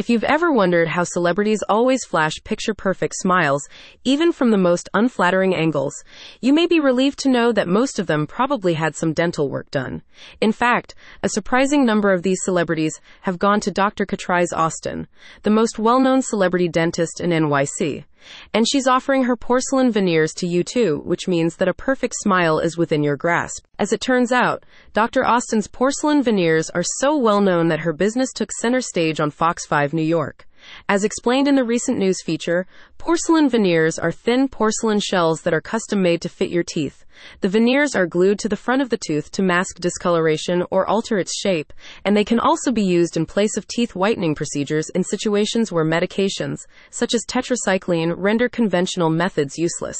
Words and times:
If 0.00 0.08
you've 0.08 0.24
ever 0.24 0.50
wondered 0.50 0.88
how 0.88 1.04
celebrities 1.04 1.62
always 1.68 2.06
flash 2.06 2.42
picture 2.42 2.72
perfect 2.72 3.16
smiles, 3.18 3.68
even 4.02 4.32
from 4.32 4.50
the 4.50 4.56
most 4.56 4.88
unflattering 4.94 5.54
angles, 5.54 5.92
you 6.40 6.54
may 6.54 6.66
be 6.66 6.80
relieved 6.80 7.18
to 7.18 7.28
know 7.28 7.52
that 7.52 7.68
most 7.68 7.98
of 7.98 8.06
them 8.06 8.26
probably 8.26 8.72
had 8.72 8.96
some 8.96 9.12
dental 9.12 9.50
work 9.50 9.70
done. 9.70 10.00
In 10.40 10.52
fact, 10.52 10.94
a 11.22 11.28
surprising 11.28 11.84
number 11.84 12.14
of 12.14 12.22
these 12.22 12.42
celebrities 12.44 12.98
have 13.20 13.38
gone 13.38 13.60
to 13.60 13.70
Dr. 13.70 14.06
Catrise 14.06 14.54
Austin, 14.54 15.06
the 15.42 15.50
most 15.50 15.78
well 15.78 16.00
known 16.00 16.22
celebrity 16.22 16.66
dentist 16.66 17.20
in 17.20 17.28
NYC. 17.28 18.04
And 18.52 18.66
she's 18.68 18.86
offering 18.86 19.24
her 19.24 19.36
porcelain 19.36 19.90
veneers 19.90 20.32
to 20.34 20.46
you 20.46 20.62
too, 20.62 21.02
which 21.04 21.28
means 21.28 21.56
that 21.56 21.68
a 21.68 21.74
perfect 21.74 22.14
smile 22.22 22.58
is 22.58 22.76
within 22.76 23.02
your 23.02 23.16
grasp. 23.16 23.64
As 23.78 23.92
it 23.92 24.00
turns 24.00 24.32
out, 24.32 24.64
Dr. 24.92 25.24
Austin's 25.24 25.68
porcelain 25.68 26.22
veneers 26.22 26.70
are 26.70 26.84
so 26.98 27.16
well 27.16 27.40
known 27.40 27.68
that 27.68 27.80
her 27.80 27.92
business 27.92 28.32
took 28.32 28.50
center 28.52 28.80
stage 28.80 29.20
on 29.20 29.30
Fox 29.30 29.66
5 29.66 29.92
New 29.92 30.02
York. 30.02 30.46
As 30.88 31.04
explained 31.04 31.48
in 31.48 31.54
the 31.54 31.64
recent 31.64 31.98
news 31.98 32.22
feature, 32.22 32.66
porcelain 32.98 33.48
veneers 33.48 33.98
are 33.98 34.12
thin 34.12 34.48
porcelain 34.48 35.00
shells 35.00 35.42
that 35.42 35.54
are 35.54 35.60
custom 35.60 36.02
made 36.02 36.20
to 36.22 36.28
fit 36.28 36.50
your 36.50 36.62
teeth. 36.62 37.04
The 37.40 37.48
veneers 37.48 37.94
are 37.94 38.06
glued 38.06 38.38
to 38.40 38.48
the 38.48 38.56
front 38.56 38.82
of 38.82 38.88
the 38.88 38.98
tooth 38.98 39.30
to 39.32 39.42
mask 39.42 39.78
discoloration 39.78 40.64
or 40.70 40.86
alter 40.86 41.18
its 41.18 41.38
shape, 41.38 41.72
and 42.04 42.16
they 42.16 42.24
can 42.24 42.40
also 42.40 42.72
be 42.72 42.82
used 42.82 43.16
in 43.16 43.26
place 43.26 43.56
of 43.56 43.66
teeth 43.66 43.94
whitening 43.94 44.34
procedures 44.34 44.88
in 44.90 45.04
situations 45.04 45.70
where 45.70 45.84
medications, 45.84 46.66
such 46.90 47.14
as 47.14 47.24
tetracycline, 47.26 48.14
render 48.16 48.48
conventional 48.48 49.10
methods 49.10 49.58
useless. 49.58 49.98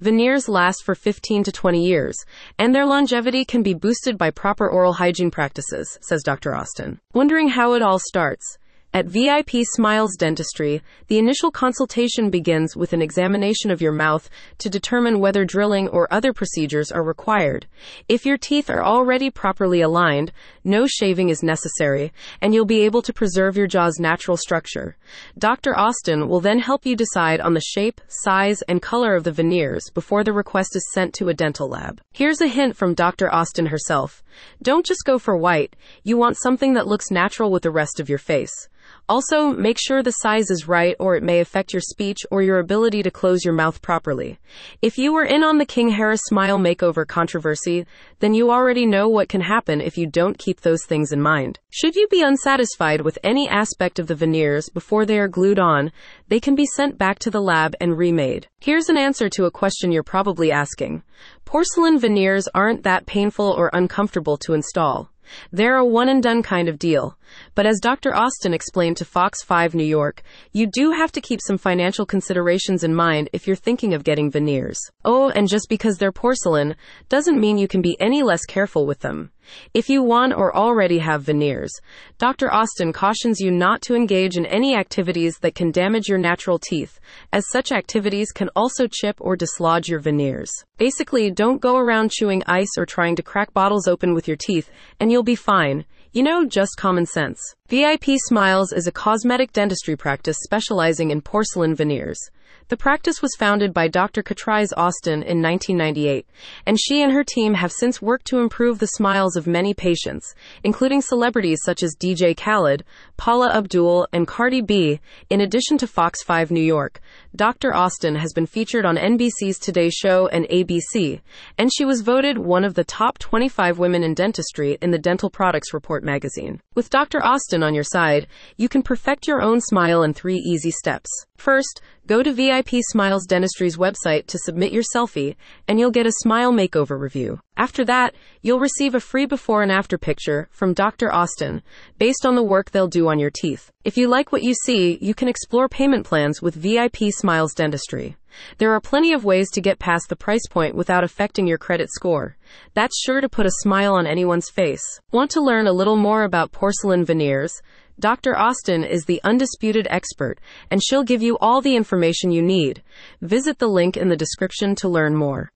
Veneers 0.00 0.48
last 0.48 0.84
for 0.84 0.94
15 0.94 1.44
to 1.44 1.52
20 1.52 1.84
years, 1.84 2.16
and 2.58 2.74
their 2.74 2.86
longevity 2.86 3.44
can 3.44 3.62
be 3.62 3.74
boosted 3.74 4.16
by 4.16 4.30
proper 4.30 4.68
oral 4.68 4.94
hygiene 4.94 5.30
practices, 5.30 5.98
says 6.00 6.22
Dr. 6.22 6.54
Austin. 6.54 7.00
Wondering 7.14 7.48
how 7.48 7.74
it 7.74 7.82
all 7.82 7.98
starts? 7.98 8.58
At 8.92 9.06
VIP 9.06 9.50
Smiles 9.62 10.16
Dentistry, 10.16 10.82
the 11.06 11.18
initial 11.18 11.52
consultation 11.52 12.28
begins 12.28 12.76
with 12.76 12.92
an 12.92 13.00
examination 13.00 13.70
of 13.70 13.80
your 13.80 13.92
mouth 13.92 14.28
to 14.58 14.68
determine 14.68 15.20
whether 15.20 15.44
drilling 15.44 15.86
or 15.86 16.12
other 16.12 16.32
procedures 16.32 16.90
are 16.90 17.04
required. 17.04 17.68
If 18.08 18.26
your 18.26 18.36
teeth 18.36 18.68
are 18.68 18.82
already 18.82 19.30
properly 19.30 19.80
aligned, 19.80 20.32
no 20.64 20.88
shaving 20.88 21.28
is 21.28 21.40
necessary, 21.40 22.12
and 22.40 22.52
you'll 22.52 22.64
be 22.64 22.80
able 22.80 23.00
to 23.02 23.12
preserve 23.12 23.56
your 23.56 23.68
jaw's 23.68 24.00
natural 24.00 24.36
structure. 24.36 24.96
Dr. 25.38 25.78
Austin 25.78 26.28
will 26.28 26.40
then 26.40 26.58
help 26.58 26.84
you 26.84 26.96
decide 26.96 27.40
on 27.40 27.54
the 27.54 27.60
shape, 27.60 28.00
size, 28.08 28.60
and 28.62 28.82
color 28.82 29.14
of 29.14 29.22
the 29.22 29.30
veneers 29.30 29.88
before 29.94 30.24
the 30.24 30.32
request 30.32 30.74
is 30.74 30.90
sent 30.92 31.14
to 31.14 31.28
a 31.28 31.34
dental 31.34 31.68
lab. 31.68 32.00
Here's 32.12 32.40
a 32.40 32.48
hint 32.48 32.76
from 32.76 32.94
Dr. 32.94 33.32
Austin 33.32 33.66
herself. 33.66 34.24
Don't 34.60 34.84
just 34.84 35.04
go 35.06 35.16
for 35.16 35.36
white. 35.36 35.76
You 36.02 36.16
want 36.16 36.38
something 36.38 36.74
that 36.74 36.88
looks 36.88 37.12
natural 37.12 37.52
with 37.52 37.62
the 37.62 37.70
rest 37.70 38.00
of 38.00 38.08
your 38.08 38.18
face. 38.18 38.68
Also, 39.08 39.50
make 39.50 39.76
sure 39.76 40.02
the 40.02 40.12
size 40.12 40.50
is 40.50 40.68
right 40.68 40.94
or 41.00 41.16
it 41.16 41.22
may 41.22 41.40
affect 41.40 41.72
your 41.72 41.80
speech 41.80 42.18
or 42.30 42.42
your 42.42 42.60
ability 42.60 43.02
to 43.02 43.10
close 43.10 43.44
your 43.44 43.52
mouth 43.52 43.82
properly. 43.82 44.38
If 44.82 44.98
you 44.98 45.12
were 45.12 45.24
in 45.24 45.42
on 45.42 45.58
the 45.58 45.66
King 45.66 45.90
Harris 45.90 46.20
smile 46.24 46.58
makeover 46.58 47.04
controversy, 47.04 47.86
then 48.20 48.34
you 48.34 48.52
already 48.52 48.86
know 48.86 49.08
what 49.08 49.28
can 49.28 49.40
happen 49.40 49.80
if 49.80 49.98
you 49.98 50.06
don't 50.06 50.38
keep 50.38 50.60
those 50.60 50.84
things 50.84 51.10
in 51.10 51.20
mind. 51.20 51.58
Should 51.70 51.96
you 51.96 52.06
be 52.08 52.22
unsatisfied 52.22 53.00
with 53.00 53.18
any 53.24 53.48
aspect 53.48 53.98
of 53.98 54.06
the 54.06 54.14
veneers 54.14 54.68
before 54.68 55.04
they 55.04 55.18
are 55.18 55.26
glued 55.26 55.58
on, 55.58 55.90
they 56.28 56.38
can 56.38 56.54
be 56.54 56.66
sent 56.66 56.96
back 56.96 57.18
to 57.20 57.30
the 57.30 57.42
lab 57.42 57.74
and 57.80 57.98
remade. 57.98 58.46
Here's 58.60 58.88
an 58.88 58.96
answer 58.96 59.28
to 59.30 59.46
a 59.46 59.50
question 59.50 59.90
you're 59.90 60.04
probably 60.04 60.52
asking. 60.52 61.02
Porcelain 61.44 61.98
veneers 61.98 62.46
aren't 62.54 62.84
that 62.84 63.06
painful 63.06 63.46
or 63.46 63.70
uncomfortable 63.72 64.36
to 64.36 64.54
install. 64.54 65.10
They're 65.52 65.76
a 65.76 65.84
one 65.84 66.08
and 66.08 66.22
done 66.22 66.42
kind 66.42 66.68
of 66.68 66.78
deal. 66.78 67.16
But 67.54 67.66
as 67.66 67.80
Dr. 67.80 68.14
Austin 68.14 68.54
explained 68.54 68.96
to 68.98 69.04
Fox 69.04 69.42
5 69.42 69.74
New 69.74 69.84
York, 69.84 70.22
you 70.52 70.66
do 70.66 70.92
have 70.92 71.12
to 71.12 71.20
keep 71.20 71.40
some 71.40 71.58
financial 71.58 72.06
considerations 72.06 72.84
in 72.84 72.94
mind 72.94 73.30
if 73.32 73.46
you're 73.46 73.56
thinking 73.56 73.94
of 73.94 74.04
getting 74.04 74.30
veneers. 74.30 74.78
Oh, 75.04 75.30
and 75.30 75.48
just 75.48 75.68
because 75.68 75.98
they're 75.98 76.12
porcelain 76.12 76.76
doesn't 77.08 77.40
mean 77.40 77.58
you 77.58 77.68
can 77.68 77.82
be 77.82 77.96
any 78.00 78.22
less 78.22 78.44
careful 78.44 78.86
with 78.86 79.00
them. 79.00 79.30
If 79.74 79.88
you 79.88 80.02
want 80.02 80.32
or 80.32 80.56
already 80.56 80.98
have 80.98 81.22
veneers, 81.22 81.72
Dr. 82.18 82.52
Austin 82.52 82.92
cautions 82.92 83.40
you 83.40 83.50
not 83.50 83.82
to 83.82 83.94
engage 83.94 84.36
in 84.36 84.46
any 84.46 84.74
activities 84.74 85.38
that 85.38 85.54
can 85.54 85.70
damage 85.70 86.08
your 86.08 86.18
natural 86.18 86.58
teeth, 86.58 87.00
as 87.32 87.44
such 87.50 87.72
activities 87.72 88.32
can 88.32 88.50
also 88.56 88.86
chip 88.86 89.16
or 89.20 89.36
dislodge 89.36 89.88
your 89.88 90.00
veneers. 90.00 90.50
Basically, 90.78 91.30
don't 91.30 91.60
go 91.60 91.76
around 91.76 92.10
chewing 92.10 92.42
ice 92.46 92.78
or 92.78 92.86
trying 92.86 93.16
to 93.16 93.22
crack 93.22 93.52
bottles 93.52 93.86
open 93.86 94.14
with 94.14 94.26
your 94.26 94.36
teeth, 94.36 94.70
and 94.98 95.12
you'll 95.12 95.22
be 95.22 95.34
fine. 95.34 95.84
You 96.12 96.22
know, 96.22 96.44
just 96.44 96.76
common 96.76 97.06
sense. 97.06 97.40
VIP 97.70 98.16
Smiles 98.26 98.72
is 98.72 98.88
a 98.88 98.90
cosmetic 98.90 99.52
dentistry 99.52 99.94
practice 99.94 100.36
specializing 100.42 101.12
in 101.12 101.20
porcelain 101.20 101.72
veneers. 101.72 102.18
The 102.66 102.76
practice 102.76 103.20
was 103.20 103.34
founded 103.36 103.74
by 103.74 103.88
Dr. 103.88 104.22
Catrise 104.22 104.72
Austin 104.76 105.24
in 105.24 105.42
1998, 105.42 106.24
and 106.66 106.78
she 106.80 107.02
and 107.02 107.12
her 107.12 107.24
team 107.24 107.54
have 107.54 107.72
since 107.72 108.00
worked 108.00 108.26
to 108.26 108.38
improve 108.38 108.78
the 108.78 108.86
smiles 108.86 109.34
of 109.34 109.48
many 109.48 109.74
patients, 109.74 110.36
including 110.62 111.02
celebrities 111.02 111.58
such 111.64 111.82
as 111.82 111.96
DJ 111.98 112.36
Khaled, 112.36 112.84
Paula 113.16 113.50
Abdul, 113.52 114.06
and 114.12 114.26
Cardi 114.26 114.60
B. 114.60 115.00
In 115.30 115.40
addition 115.40 115.78
to 115.78 115.88
Fox 115.88 116.22
5 116.22 116.52
New 116.52 116.60
York, 116.60 117.00
Dr. 117.34 117.74
Austin 117.74 118.14
has 118.14 118.32
been 118.32 118.46
featured 118.46 118.84
on 118.84 118.96
NBC's 118.96 119.58
Today 119.58 119.90
Show 119.90 120.28
and 120.28 120.46
ABC, 120.46 121.20
and 121.58 121.72
she 121.74 121.84
was 121.84 122.02
voted 122.02 122.38
one 122.38 122.64
of 122.64 122.74
the 122.74 122.84
top 122.84 123.18
25 123.18 123.80
women 123.80 124.04
in 124.04 124.14
dentistry 124.14 124.78
in 124.80 124.92
the 124.92 124.98
Dental 124.98 125.28
Products 125.28 125.74
Report 125.74 126.04
magazine. 126.04 126.60
With 126.76 126.88
Dr. 126.88 127.24
Austin 127.24 127.59
on 127.62 127.74
your 127.74 127.84
side, 127.84 128.26
you 128.56 128.68
can 128.68 128.82
perfect 128.82 129.26
your 129.26 129.42
own 129.42 129.60
smile 129.60 130.02
in 130.02 130.14
three 130.14 130.36
easy 130.36 130.70
steps. 130.70 131.10
First, 131.36 131.80
go 132.06 132.22
to 132.22 132.32
VIP 132.32 132.82
Smiles 132.90 133.26
Dentistry's 133.26 133.76
website 133.76 134.26
to 134.26 134.38
submit 134.38 134.72
your 134.72 134.82
selfie, 134.94 135.36
and 135.66 135.78
you'll 135.78 135.90
get 135.90 136.06
a 136.06 136.12
smile 136.18 136.52
makeover 136.52 136.98
review. 137.00 137.40
After 137.56 137.84
that, 137.86 138.14
you'll 138.42 138.60
receive 138.60 138.94
a 138.94 139.00
free 139.00 139.26
before 139.26 139.62
and 139.62 139.72
after 139.72 139.96
picture 139.96 140.48
from 140.50 140.74
Dr. 140.74 141.12
Austin 141.12 141.62
based 141.98 142.26
on 142.26 142.34
the 142.34 142.42
work 142.42 142.70
they'll 142.70 142.88
do 142.88 143.08
on 143.08 143.18
your 143.18 143.30
teeth. 143.30 143.70
If 143.84 143.96
you 143.96 144.08
like 144.08 144.32
what 144.32 144.42
you 144.42 144.54
see, 144.54 144.98
you 145.00 145.14
can 145.14 145.28
explore 145.28 145.68
payment 145.68 146.06
plans 146.06 146.42
with 146.42 146.54
VIP 146.54 147.10
Smiles 147.10 147.54
Dentistry. 147.54 148.16
There 148.58 148.72
are 148.72 148.80
plenty 148.80 149.12
of 149.12 149.24
ways 149.24 149.50
to 149.52 149.60
get 149.60 149.78
past 149.78 150.08
the 150.08 150.16
price 150.16 150.46
point 150.48 150.74
without 150.74 151.04
affecting 151.04 151.46
your 151.46 151.58
credit 151.58 151.90
score. 151.90 152.36
That's 152.74 153.00
sure 153.00 153.20
to 153.20 153.28
put 153.28 153.46
a 153.46 153.62
smile 153.62 153.94
on 153.94 154.06
anyone's 154.06 154.50
face. 154.50 155.00
Want 155.12 155.30
to 155.30 155.40
learn 155.40 155.66
a 155.66 155.72
little 155.72 155.96
more 155.96 156.24
about 156.24 156.52
porcelain 156.52 157.04
veneers? 157.04 157.62
Dr. 157.98 158.36
Austin 158.36 158.84
is 158.84 159.04
the 159.04 159.20
undisputed 159.24 159.86
expert, 159.90 160.40
and 160.70 160.82
she'll 160.82 161.02
give 161.02 161.22
you 161.22 161.38
all 161.38 161.60
the 161.60 161.76
information 161.76 162.30
you 162.30 162.42
need. 162.42 162.82
Visit 163.22 163.58
the 163.58 163.68
link 163.68 163.96
in 163.96 164.08
the 164.08 164.16
description 164.16 164.74
to 164.76 164.88
learn 164.88 165.14
more. 165.14 165.48